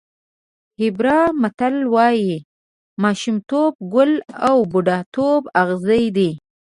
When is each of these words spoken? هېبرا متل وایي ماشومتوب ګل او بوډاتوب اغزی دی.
هېبرا 0.81 1.19
متل 1.41 1.75
وایي 1.93 2.35
ماشومتوب 3.03 3.73
ګل 3.93 4.11
او 4.47 4.57
بوډاتوب 4.71 5.41
اغزی 5.61 6.05
دی. 6.15 6.29